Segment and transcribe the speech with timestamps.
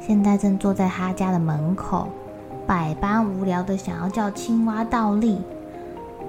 [0.00, 2.08] 现在正坐在他家的门口，
[2.66, 5.40] 百般无聊的想要叫青蛙倒立。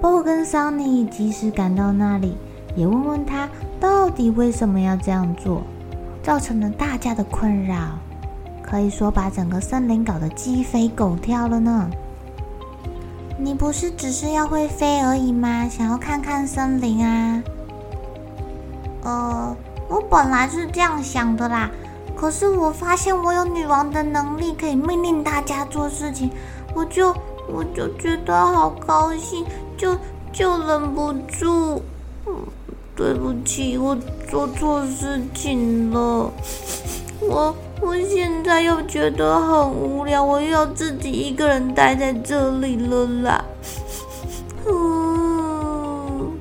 [0.00, 2.36] 波跟桑尼及时赶到那里，
[2.74, 3.48] 也问问他
[3.78, 5.62] 到底为什么要这样做，
[6.22, 7.98] 造成了大家的困扰，
[8.62, 11.90] 可以说把整个森林搞得鸡飞狗跳了呢。
[13.38, 15.66] 你不是只是要会飞而已吗？
[15.68, 17.42] 想要看看森林啊？
[19.02, 19.56] 呃，
[19.88, 21.70] 我本来是这样想的啦。
[22.20, 26.30] 可是我发现我有女王的能力，可以命令大家做事情，
[26.74, 27.14] 我就
[27.48, 29.42] 我就觉得好高兴，
[29.74, 29.96] 就
[30.30, 31.80] 就忍不住。
[32.94, 33.96] 对不起，我
[34.30, 36.30] 做错事情了。
[37.22, 43.44] 我我现在又觉得很无聊，我又要自己一个人待在这里了啦。
[44.66, 46.32] 嗯，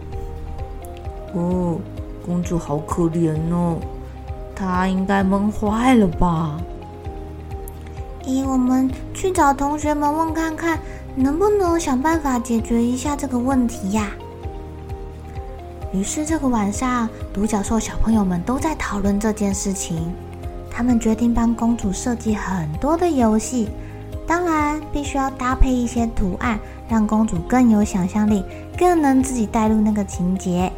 [1.34, 1.80] 哦，
[2.26, 3.78] 公主好可怜哦。
[4.60, 6.60] 他应该闷坏了吧？
[8.26, 10.78] 咦，我们去找同学们问看看，
[11.16, 14.12] 能不能想办法解决一下这个问题呀？
[15.94, 20.14] 于是这个晚上，独角兽小朋友们都在讨论这件事情。
[20.70, 23.70] 他们决定帮公主设计很多的游戏，
[24.28, 28.44] 当然必须要搭配一些图案，让公主更有想象力，
[28.78, 30.70] 更能自己带入那个情节。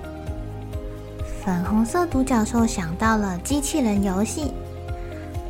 [1.43, 4.53] 粉红色独角兽想到了机器人游戏，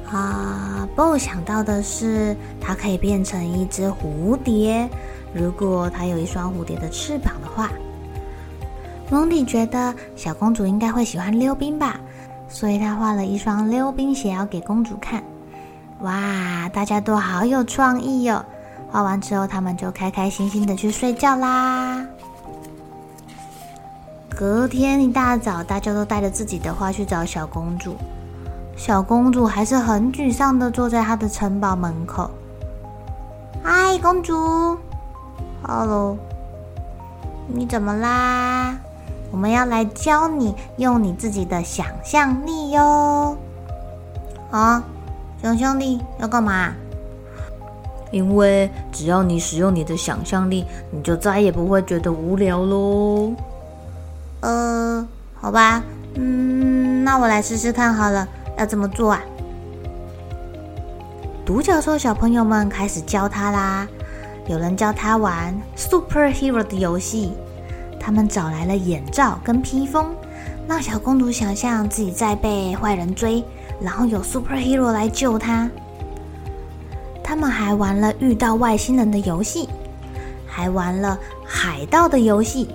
[0.09, 4.89] 啊，Bo 想到的是它可以变成一只蝴蝶，
[5.33, 7.69] 如果它有一双蝴蝶的翅膀的话。
[9.09, 11.99] 蒙蒂觉得小公主应该会喜欢溜冰吧，
[12.47, 15.21] 所以他画了一双溜冰鞋要给公主看。
[15.99, 18.45] 哇，大家都好有创意哟！
[18.89, 22.07] 画完之后，他们就开开心心的去睡觉啦。
[24.41, 27.95] 隔天一大早，大家都带着自己的画去找小公主。
[28.75, 32.27] 小公主还是很沮丧的坐在她的城堡门口。
[33.61, 34.33] 嗨，公主
[35.61, 36.17] ，Hello，
[37.53, 38.75] 你怎么啦？
[39.29, 43.37] 我们要来教你用你自己的想象力哟。
[44.49, 44.83] 啊，
[45.39, 46.73] 熊兄弟要干嘛？
[48.09, 53.31] 因为只要你使用你的想象力，你就再也不会觉得无聊喽。
[54.41, 55.83] 呃，好吧，
[56.15, 59.21] 嗯，那我来试试看好了，要怎么做啊？
[61.45, 63.87] 独角兽小朋友们开始教他啦，
[64.47, 67.33] 有人教他玩 superhero 的游戏，
[67.99, 70.15] 他们找来了眼罩跟披风，
[70.67, 73.43] 让小公主想象自己在被坏人追，
[73.79, 75.69] 然后有 superhero 来救她。
[77.23, 79.69] 他们还玩了遇到外星人的游戏，
[80.47, 82.67] 还玩了海盗的游戏。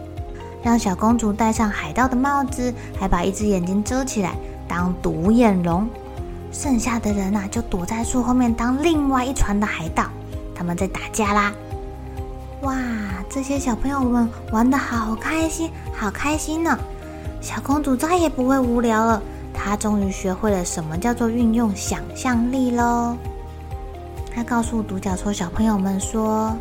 [0.67, 4.35] 让小公主戴上海盗的帽子，还把一只眼睛遮起来
[4.67, 5.89] 当独眼龙。
[6.51, 10.07] 剩下的人啊，就躲在树后面当另外一船的海盗。
[10.57, 11.53] 他们在打架啦！
[12.63, 12.75] 哇，
[13.31, 16.77] 这些小朋友们玩得好开心，好开心呢！
[17.41, 19.23] 小公主再也不会无聊了，
[19.55, 23.17] 她终于学会了什么叫做运用想象力喽。
[24.35, 26.57] 她告诉独角兽小朋友们说：“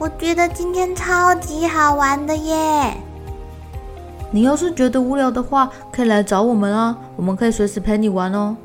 [0.00, 2.96] 我觉得今天超级好玩的耶！”
[4.32, 8.56] 你要是觉得无聊的话，可以来找我们啊，我们可以随时陪你玩哦。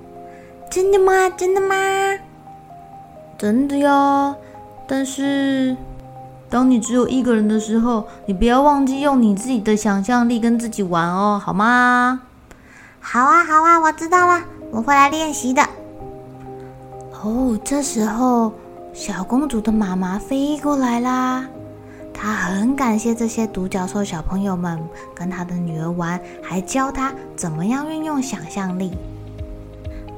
[0.69, 1.29] 真的吗？
[1.29, 1.75] 真的吗？
[3.38, 4.35] 真的呀。
[4.88, 5.75] 但是，
[6.50, 12.21] 当你只有一个人的时候，你不要忘记用你自己的想象力跟自己玩哦，好吗？
[13.00, 15.63] 好啊，好啊，我知道了，我会来练习的。
[17.23, 18.53] 哦，这时候
[18.94, 21.47] 小公主的妈妈飞过来啦。
[22.25, 24.83] 他很感谢这些独角兽小朋友们
[25.13, 28.98] 跟他的女儿玩，还教他怎么样运用想象力。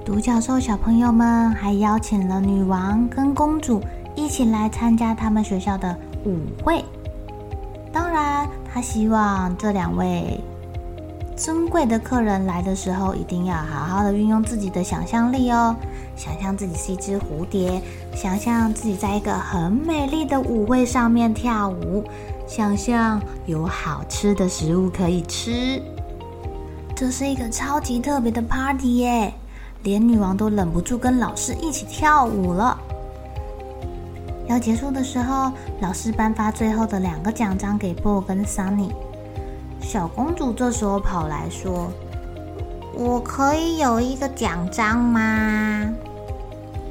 [0.05, 3.83] 独角兽小朋友们还邀请了女王跟公主
[4.15, 5.93] 一起来参加他们学校的
[6.23, 6.81] 舞会。
[7.91, 10.39] 当然，他希望这两位
[11.37, 15.75] 尊贵的客人来的时候，一定要好好的运用自己的想象力哦。
[16.15, 17.79] 想象自己是一只蝴蝶，
[18.15, 22.03] 想象自己在一个很美丽的舞会上面跳舞，
[22.47, 25.79] 想象有好吃的食物可以吃。
[26.95, 29.31] 这是一个超级特别的 party 耶，
[29.83, 32.75] 连女王都忍不住跟老师一起跳舞了。
[34.47, 35.51] 要结束的时候，
[35.81, 38.89] 老师颁发最后的两个奖章给 Bo 跟 Sunny。
[39.87, 41.89] 小公主这时候跑来说
[42.93, 45.89] ：“我可以有一个奖章吗？”“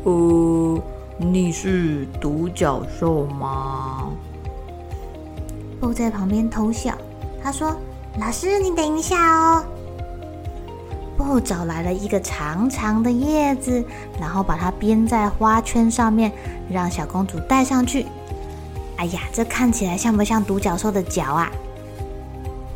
[0.05, 0.81] 呃，
[1.19, 4.07] 你是独角兽吗
[5.79, 6.95] ？”Bo 在旁边偷笑，
[7.43, 7.77] 他说
[8.19, 9.63] ：“老师，你等一下哦。”
[11.19, 13.85] Bo 找来了一个长长的叶子，
[14.19, 16.33] 然后把它编在花圈上面，
[16.71, 18.07] 让小公主戴上去。
[18.97, 21.53] 哎呀，这看起来像不像独角兽的角啊？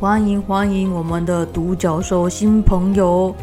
[0.01, 3.35] 欢迎欢迎我们的独角兽新朋友！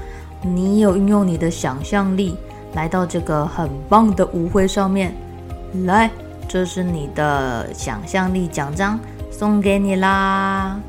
[0.43, 2.37] 你有运用你的想象力
[2.75, 5.15] 来到这个很棒的舞会上面，
[5.85, 6.11] 来，
[6.49, 8.99] 这是你的想象力奖章，
[9.31, 10.81] 送给你啦！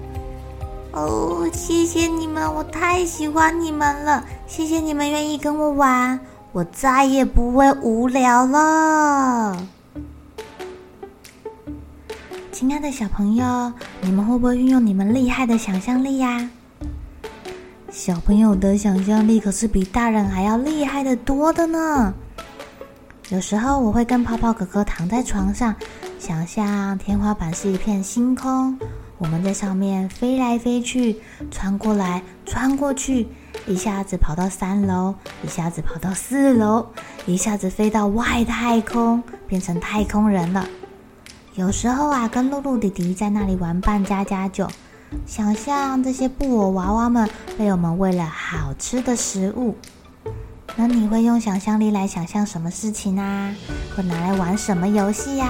[0.92, 4.26] 哦，谢谢你们，我太喜欢你们了！
[4.48, 6.20] 谢谢你们愿意跟我玩，
[6.52, 9.56] 我再也不会无聊了。
[12.60, 13.72] 亲爱的小朋友，
[14.02, 16.50] 你们会不会运用你们厉害的想象力呀？
[17.90, 22.14] 小朋友的想象力可是比大人还要厉害的多的呢。
[23.30, 25.74] 有时候我会跟泡泡哥哥躺在床上，
[26.20, 28.78] 想象天花板是一片星空，
[29.20, 31.16] 我们在上面飞来飞去，
[31.50, 33.26] 穿过来穿过去，
[33.68, 35.16] 一下子跑到三楼，
[35.46, 36.86] 一下子跑到四楼，
[37.26, 40.68] 一下子飞到外太空，变成太空人了。
[41.60, 44.66] 有时候啊，跟露露弟弟在那里玩扮家家酒，
[45.26, 49.76] 想象这些布偶娃娃们被我们喂了好吃的食物。
[50.78, 53.54] 那你会用想象力来想象什么事情啊？
[53.94, 55.50] 会拿来玩什么游戏呀？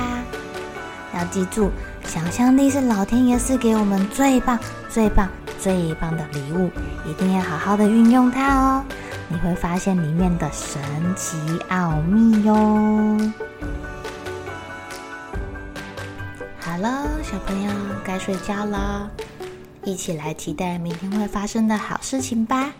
[1.13, 1.69] 要记住，
[2.06, 4.57] 想象力是老天爷赐给我们最棒、
[4.89, 5.29] 最棒、
[5.59, 6.71] 最棒的礼物，
[7.07, 8.83] 一定要好好的运用它哦。
[9.27, 10.81] 你会发现里面的神
[11.15, 13.15] 奇奥秘哟。
[16.69, 17.71] 好了，小朋友
[18.06, 19.10] 该睡觉了，
[19.83, 22.71] 一起来期待明天会发生的好事情吧。